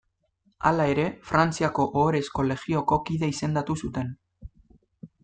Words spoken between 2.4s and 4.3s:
Legioko kide izendatu zuten.